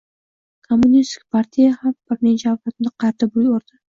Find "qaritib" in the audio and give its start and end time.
3.05-3.39